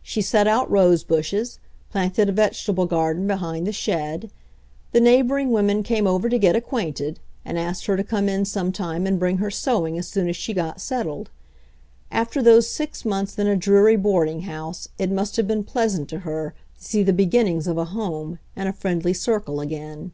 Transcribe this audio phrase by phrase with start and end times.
[0.00, 1.58] She set out rose bushes,
[1.90, 4.30] planted a vegetable garden behind the shed.
[4.92, 8.70] The neighboring women came over to get acquainted, and asked her to come in some
[8.70, 11.30] time and bring her sewing as soon as she got settled.
[12.12, 16.20] After those six months in a dreary boarding house it must have been pleasant to
[16.20, 20.12] her to see the beginnings of a home and a friendly circle again.